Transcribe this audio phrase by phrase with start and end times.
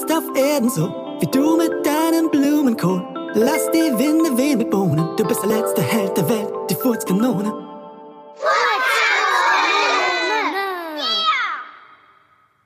[0.00, 0.88] jetzt auf Erden so,
[1.20, 3.04] wie du mit deinem Blumenkohl.
[3.34, 7.52] Lass die Winde wehen mit Bohnen, du bist der letzte Held der Welt, die Furzkanone.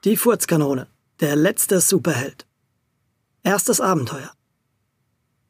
[0.04, 0.86] Die Furzkanone,
[1.20, 2.46] der letzte Superheld.
[3.42, 4.30] Erstes Abenteuer.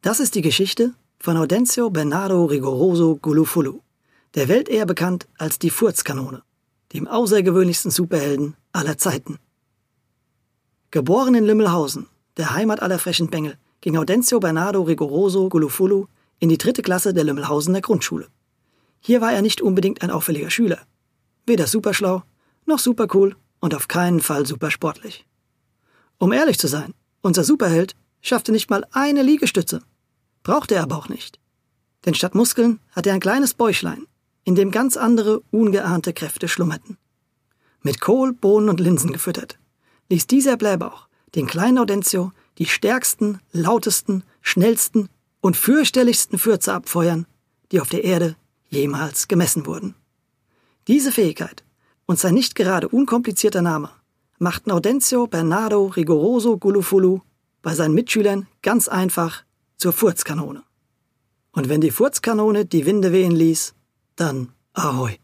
[0.02, 3.80] Das ist die Geschichte von Audencio Bernardo Rigoroso Gulufulu,
[4.34, 6.42] der Welt eher bekannt als die Furzkanone,
[6.92, 9.38] dem außergewöhnlichsten Superhelden aller Zeiten.
[10.94, 16.06] Geboren in Lümmelhausen, der Heimat aller frechen Bengel, ging Audencio Bernardo Rigoroso Gulufulu
[16.38, 18.28] in die dritte Klasse der Lümmelhausener Grundschule.
[19.00, 20.78] Hier war er nicht unbedingt ein auffälliger Schüler.
[21.46, 22.22] Weder superschlau,
[22.64, 25.26] noch supercool und auf keinen Fall supersportlich.
[26.18, 29.82] Um ehrlich zu sein, unser Superheld schaffte nicht mal eine Liegestütze.
[30.44, 31.40] Brauchte er aber auch nicht.
[32.06, 34.06] Denn statt Muskeln hatte er ein kleines Bäuchlein,
[34.44, 36.98] in dem ganz andere, ungeahnte Kräfte schlummerten.
[37.82, 39.58] Mit Kohl, Bohnen und Linsen gefüttert,
[40.10, 45.08] ließ dieser Blähbauch den kleinen Audencio die stärksten, lautesten, schnellsten
[45.40, 47.26] und fürchterlichsten Fürze abfeuern,
[47.72, 48.36] die auf der Erde
[48.68, 49.94] jemals gemessen wurden.
[50.86, 51.64] Diese Fähigkeit
[52.06, 53.90] und sein nicht gerade unkomplizierter Name
[54.38, 57.20] machten Audencio Bernardo Rigoroso Gulufulu
[57.62, 59.44] bei seinen Mitschülern ganz einfach
[59.76, 60.62] zur Furzkanone.
[61.52, 63.74] Und wenn die Furzkanone die Winde wehen ließ,
[64.16, 65.16] dann Ahoi.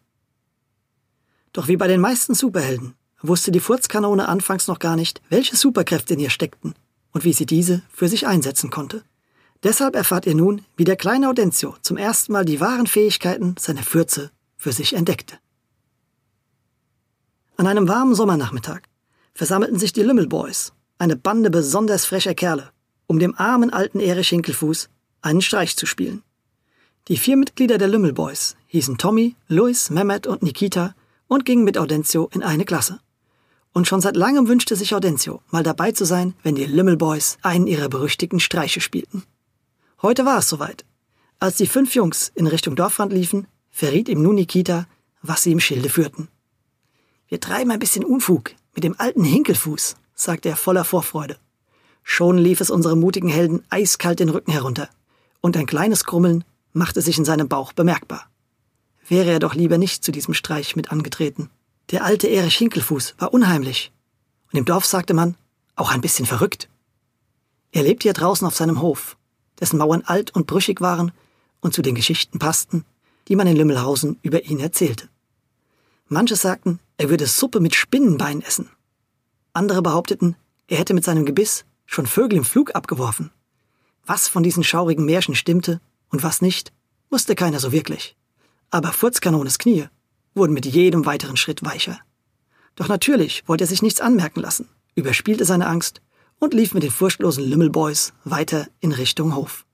[1.53, 6.15] Doch wie bei den meisten Superhelden wusste die Furzkanone anfangs noch gar nicht, welche Superkräfte
[6.15, 6.75] in ihr steckten
[7.13, 9.03] und wie sie diese für sich einsetzen konnte.
[9.63, 13.83] Deshalb erfahrt ihr nun, wie der kleine Audencio zum ersten Mal die wahren Fähigkeiten seiner
[13.83, 15.39] Fürze für sich entdeckte.
[17.57, 18.83] An einem warmen Sommernachmittag
[19.35, 22.71] versammelten sich die Lümmelboys, eine Bande besonders frecher Kerle,
[23.07, 24.89] um dem armen alten Erich Hinkelfuß
[25.21, 26.23] einen Streich zu spielen.
[27.09, 30.95] Die vier Mitglieder der Lümmelboys hießen Tommy, Louis, Mehmet und Nikita
[31.27, 33.01] und gingen mit Audencio in eine Klasse.
[33.73, 37.67] Und schon seit langem wünschte sich Audencio, mal dabei zu sein, wenn die Lümmelboys einen
[37.67, 39.23] ihrer berüchtigten Streiche spielten.
[40.03, 40.85] Heute war es soweit.
[41.39, 44.87] Als die fünf Jungs in Richtung Dorfrand liefen, verriet ihm nun Nikita,
[45.23, 46.29] was sie im Schilde führten.
[47.29, 51.37] Wir treiben ein bisschen Unfug mit dem alten Hinkelfuß, sagte er voller Vorfreude.
[52.03, 54.89] Schon lief es unserem mutigen Helden eiskalt den Rücken herunter,
[55.41, 58.29] und ein kleines Krummeln machte sich in seinem Bauch bemerkbar.
[59.07, 61.51] Wäre er doch lieber nicht zu diesem Streich mit angetreten.
[61.91, 63.91] Der alte Erich Hinkelfuß war unheimlich.
[64.53, 65.37] Und im Dorf sagte man,
[65.75, 66.69] auch ein bisschen verrückt.
[67.73, 69.17] Er lebte hier draußen auf seinem Hof,
[69.59, 71.13] dessen Mauern alt und brüchig waren
[71.61, 72.85] und zu den Geschichten passten,
[73.29, 75.09] die man in Lümmelhausen über ihn erzählte.
[76.07, 78.69] Manche sagten, er würde Suppe mit Spinnenbein essen.
[79.53, 80.37] Andere behaupteten,
[80.69, 83.31] er hätte mit seinem Gebiss schon Vögel im Flug abgeworfen.
[84.07, 86.73] Was von diesen schaurigen Märchen stimmte und was nicht,
[87.11, 88.17] wusste keiner so wirklich.
[88.71, 89.89] Aber Furzkanones Knie
[90.35, 91.99] wurden mit jedem weiteren Schritt weicher.
[92.77, 96.01] Doch natürlich wollte er sich nichts anmerken lassen, überspielte seine Angst
[96.39, 99.67] und lief mit den furchtlosen Lümmelboys weiter in Richtung Hof.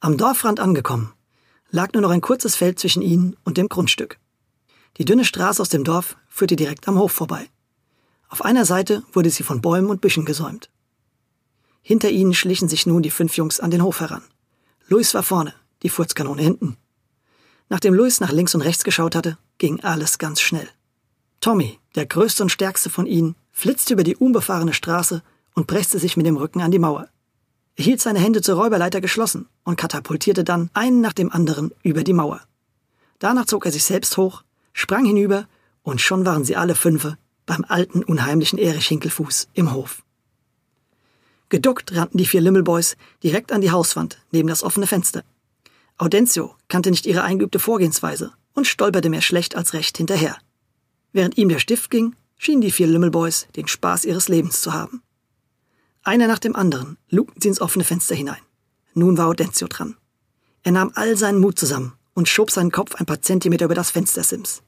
[0.00, 1.12] Am Dorfrand angekommen,
[1.70, 4.18] lag nur noch ein kurzes Feld zwischen ihnen und dem Grundstück.
[4.98, 7.48] Die dünne Straße aus dem Dorf führte direkt am Hof vorbei.
[8.28, 10.70] Auf einer Seite wurde sie von Bäumen und Büschen gesäumt.
[11.82, 14.22] Hinter ihnen schlichen sich nun die fünf Jungs an den Hof heran.
[14.88, 16.76] Luis war vorne, die Furzkanone hinten.
[17.68, 20.68] Nachdem Luis nach links und rechts geschaut hatte, ging alles ganz schnell.
[21.40, 25.22] Tommy, der größte und stärkste von ihnen, flitzte über die unbefahrene Straße
[25.54, 27.08] und presste sich mit dem Rücken an die Mauer.
[27.76, 32.04] Er hielt seine Hände zur Räuberleiter geschlossen und katapultierte dann einen nach dem anderen über
[32.04, 32.40] die Mauer.
[33.18, 35.46] Danach zog er sich selbst hoch, sprang hinüber
[35.82, 40.02] und schon waren sie alle fünfe beim alten, unheimlichen Erich Hinkelfuß im Hof.
[41.48, 45.22] Geduckt rannten die vier Limmelboys direkt an die Hauswand neben das offene Fenster.
[46.02, 50.36] Audencio kannte nicht ihre eingeübte Vorgehensweise und stolperte mehr schlecht als recht hinterher.
[51.12, 55.00] Während ihm der Stift ging, schienen die vier Limmelboys den Spaß ihres Lebens zu haben.
[56.02, 58.42] Einer nach dem anderen lugten sie ins offene Fenster hinein.
[58.94, 59.96] Nun war Audencio dran.
[60.64, 63.92] Er nahm all seinen Mut zusammen und schob seinen Kopf ein paar Zentimeter über das
[63.92, 64.64] Fenstersims.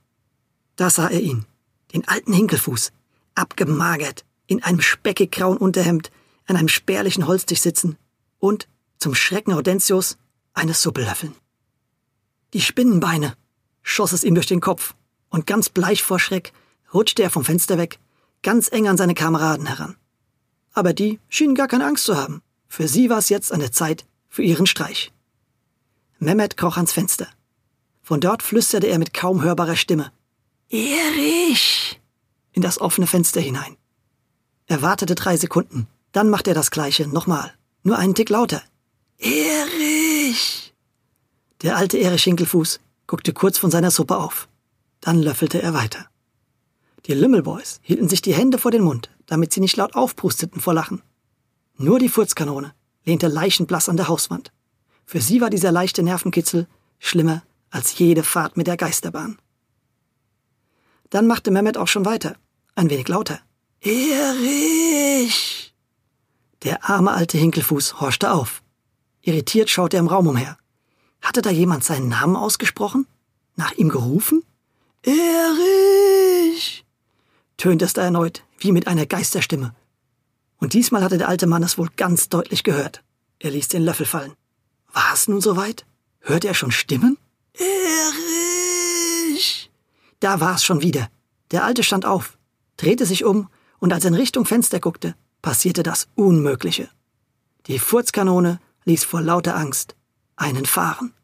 [0.77, 1.47] Da sah er ihn,
[1.93, 2.93] den alten Hinkelfuß,
[3.35, 6.13] abgemagert, in einem speckig grauen Unterhemd,
[6.47, 7.97] an einem spärlichen Holztisch sitzen
[8.39, 8.69] und,
[9.01, 10.17] zum Schrecken Audentius,
[10.55, 11.35] eine Suppe löffeln.
[12.53, 13.37] Die Spinnenbeine,
[13.83, 14.95] schoss es ihm durch den Kopf,
[15.29, 16.53] und ganz bleich vor Schreck
[16.93, 17.99] rutschte er vom Fenster weg,
[18.43, 19.97] ganz eng an seine Kameraden heran.
[20.73, 22.43] Aber die schienen gar keine Angst zu haben.
[22.69, 25.13] Für sie war es jetzt eine Zeit für ihren Streich.
[26.19, 27.29] Mehmet kroch ans Fenster.
[28.03, 30.13] Von dort flüsterte er mit kaum hörbarer Stimme.
[30.71, 32.01] Erich!
[32.53, 33.77] in das offene Fenster hinein.
[34.67, 37.53] Er wartete drei Sekunden, dann machte er das gleiche nochmal,
[37.83, 38.63] nur einen Tick lauter.
[39.25, 40.75] Erich!
[41.63, 44.49] Der alte Erich Hinkelfuß guckte kurz von seiner Suppe auf.
[45.01, 46.07] Dann löffelte er weiter.
[47.07, 50.75] Die Lümmelboys hielten sich die Hände vor den Mund, damit sie nicht laut aufprusteten vor
[50.75, 51.03] Lachen.
[51.77, 52.75] Nur die Furzkanone
[53.07, 54.53] lehnte leichenblass an der Hauswand.
[55.07, 56.67] Für sie war dieser leichte Nervenkitzel
[56.99, 59.39] schlimmer als jede Fahrt mit der Geisterbahn.
[61.09, 62.37] Dann machte Mehmet auch schon weiter,
[62.75, 63.41] ein wenig lauter.
[63.81, 65.75] Erich!
[66.63, 68.64] Der arme alte Hinkelfuß horchte auf.
[69.25, 70.59] Irritiert schaute er im Raum umher.
[71.23, 73.07] Hatte da jemand seinen Namen ausgesprochen?
[73.57, 74.45] Nach ihm gerufen?
[75.03, 76.85] Erich!
[77.57, 79.75] tönte es da erneut, wie mit einer Geisterstimme.
[80.59, 83.03] Und diesmal hatte der alte Mann es wohl ganz deutlich gehört.
[83.39, 84.35] Er ließ den Löffel fallen.
[84.93, 85.87] War es nun soweit?
[86.21, 87.17] Hörte er schon Stimmen?
[87.55, 88.11] Erich!
[90.21, 91.09] Da war es schon wieder.
[91.51, 92.37] Der Alte stand auf,
[92.77, 93.49] drehte sich um
[93.79, 96.91] und als er in Richtung Fenster guckte, passierte das Unmögliche.
[97.67, 99.95] Die Furzkanone ließ vor lauter Angst
[100.37, 101.15] einen fahren.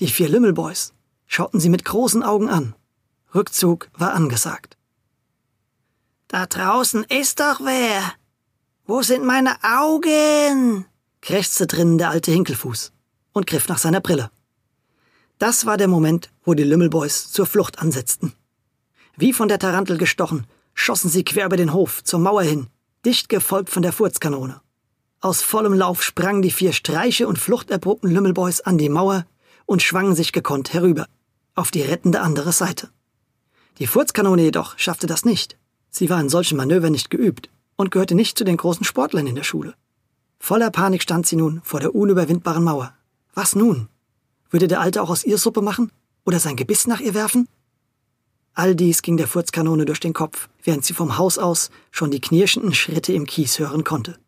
[0.00, 0.92] Die vier Lümmelboys
[1.26, 2.74] schauten sie mit großen Augen an.
[3.34, 4.76] Rückzug war angesagt.
[6.28, 8.14] Da draußen ist doch wer.
[8.86, 10.86] Wo sind meine Augen?
[11.20, 12.92] krächzte drinnen der alte Hinkelfuß
[13.32, 14.30] und griff nach seiner Brille.
[15.38, 18.32] Das war der Moment, wo die Lümmelboys zur Flucht ansetzten.
[19.16, 22.68] Wie von der Tarantel gestochen, schossen sie quer über den Hof zur Mauer hin,
[23.04, 24.60] dicht gefolgt von der Furzkanone.
[25.22, 29.26] Aus vollem Lauf sprangen die vier Streiche und fluchterprobten Lümmelboys an die Mauer
[29.66, 31.06] und schwangen sich gekonnt herüber,
[31.54, 32.88] auf die rettende andere Seite.
[33.78, 35.58] Die Furzkanone jedoch schaffte das nicht.
[35.90, 39.34] Sie war in solchen Manövern nicht geübt und gehörte nicht zu den großen Sportlern in
[39.34, 39.74] der Schule.
[40.38, 42.94] Voller Panik stand sie nun vor der unüberwindbaren Mauer.
[43.34, 43.88] Was nun?
[44.48, 45.92] Würde der Alte auch aus ihr Suppe machen?
[46.24, 47.46] Oder sein Gebiss nach ihr werfen?
[48.54, 52.22] All dies ging der Furzkanone durch den Kopf, während sie vom Haus aus schon die
[52.22, 54.18] knirschenden Schritte im Kies hören konnte.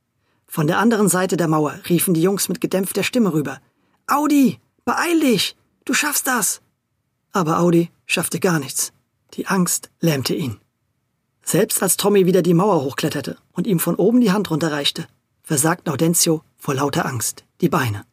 [0.54, 3.58] Von der anderen Seite der Mauer riefen die Jungs mit gedämpfter Stimme rüber.
[4.06, 5.56] Audi, beeil dich!
[5.86, 6.60] Du schaffst das!
[7.32, 8.92] Aber Audi schaffte gar nichts.
[9.32, 10.60] Die Angst lähmte ihn.
[11.42, 15.06] Selbst als Tommy wieder die Mauer hochkletterte und ihm von oben die Hand runterreichte,
[15.42, 18.04] versagten Audencio vor lauter Angst die Beine.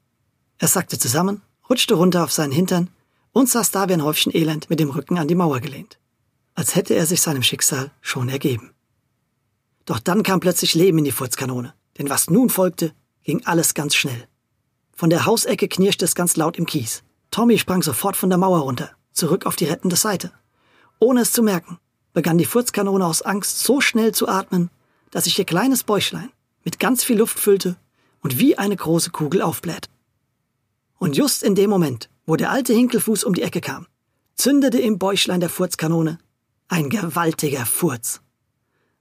[0.60, 2.90] Er sackte zusammen, rutschte runter auf seinen Hintern
[3.34, 6.00] und saß da wie ein Häufchen Elend mit dem Rücken an die Mauer gelehnt,
[6.56, 8.72] als hätte er sich seinem Schicksal schon ergeben.
[9.84, 12.94] Doch dann kam plötzlich Leben in die Furzkanone, denn was nun folgte,
[13.24, 14.28] ging alles ganz schnell.
[14.96, 17.04] Von der Hausecke knirschte es ganz laut im Kies.
[17.30, 20.32] Tommy sprang sofort von der Mauer runter, zurück auf die rettende Seite.
[21.00, 21.78] Ohne es zu merken,
[22.14, 24.72] begann die Furzkanone aus Angst so schnell zu atmen,
[25.12, 26.32] dass sich ihr kleines Bäuchlein
[26.64, 27.78] mit ganz viel Luft füllte
[28.22, 29.90] und wie eine große Kugel aufbläht.
[30.98, 33.88] Und just in dem Moment, wo der alte Hinkelfuß um die Ecke kam,
[34.36, 36.18] zündete im Bäuchlein der Furzkanone
[36.68, 38.22] ein gewaltiger Furz.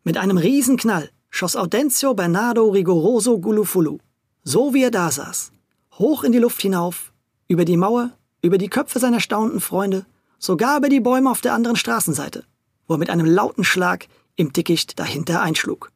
[0.04, 3.98] Mit einem Riesenknall schoss Audencio Bernardo Rigoroso Gulufulu,
[4.44, 5.52] so wie er da saß,
[5.98, 7.12] hoch in die Luft hinauf,
[7.48, 10.06] über die Mauer, über die Köpfe seiner staunenden Freunde,
[10.38, 12.44] sogar über die Bäume auf der anderen Straßenseite,
[12.86, 15.90] wo er mit einem lauten Schlag im Dickicht dahinter einschlug.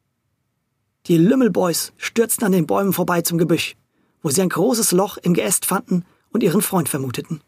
[1.07, 3.77] Die Lümmelboys stürzten an den Bäumen vorbei zum Gebüsch,
[4.23, 7.41] wo sie ein großes Loch im Geäst fanden und ihren Freund vermuteten.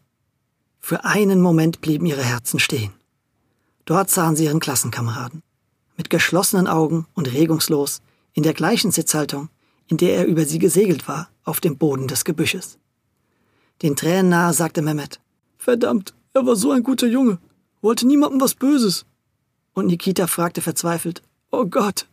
[0.79, 2.93] Für einen Moment blieben ihre Herzen stehen.
[3.85, 5.41] Dort sahen sie ihren Klassenkameraden,
[5.97, 8.01] mit geschlossenen Augen und regungslos,
[8.33, 9.49] in der gleichen Sitzhaltung,
[9.87, 12.77] in der er über sie gesegelt war, auf dem Boden des Gebüsches.
[13.81, 15.19] Den Tränen nahe sagte Mehmet,
[15.57, 17.39] Verdammt, er war so ein guter Junge,
[17.81, 19.05] wollte niemandem was Böses.
[19.73, 21.21] Und Nikita fragte verzweifelt,
[21.51, 22.07] Oh Gott,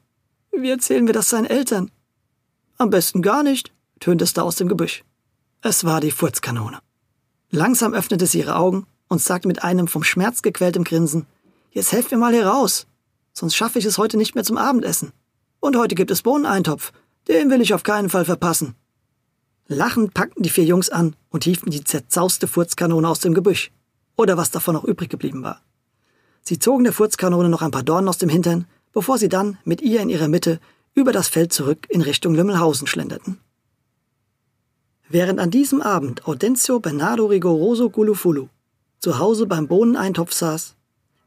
[0.52, 1.90] wie erzählen wir das seinen Eltern?
[2.78, 5.04] Am besten gar nicht, tönte es da aus dem Gebüsch.
[5.60, 6.78] Es war die Furzkanone.
[7.50, 11.26] Langsam öffnete sie ihre Augen und sagte mit einem vom Schmerz gequältem Grinsen,
[11.70, 12.86] Jetzt helft mir mal hier raus,
[13.32, 15.12] sonst schaffe ich es heute nicht mehr zum Abendessen.
[15.60, 16.92] Und heute gibt es Bohneneintopf,
[17.28, 18.74] den will ich auf keinen Fall verpassen.
[19.68, 23.70] Lachend packten die vier Jungs an und hieften die zerzauste Furzkanone aus dem Gebüsch.
[24.16, 25.62] Oder was davon noch übrig geblieben war.
[26.42, 29.80] Sie zogen der Furzkanone noch ein paar Dornen aus dem Hintern, bevor sie dann mit
[29.80, 30.60] ihr in ihrer Mitte
[30.94, 33.38] über das Feld zurück in Richtung Lümmelhausen schlenderten.
[35.08, 38.48] Während an diesem Abend Audencio Bernardo Rigoroso Gulufulu
[38.98, 40.74] zu Hause beim Bohneneintopf saß,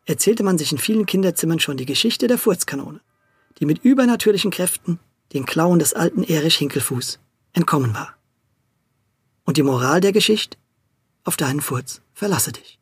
[0.06, 3.02] erzählte man sich in vielen Kinderzimmern schon die Geschichte der Furzkanone,
[3.60, 5.00] die mit übernatürlichen Kräften
[5.34, 7.20] den Klauen des alten Erich Hinkelfuß
[7.54, 8.16] entkommen war.
[9.46, 10.58] Und die Moral der Geschichte?
[11.24, 12.80] Auf deinen Furz verlasse dich.